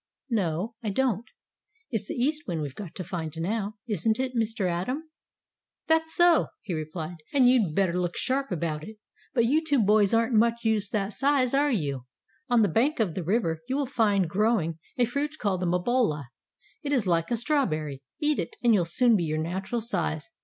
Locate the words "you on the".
11.69-12.67